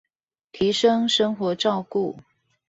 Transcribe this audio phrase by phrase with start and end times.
[0.51, 2.15] 提升生活照顧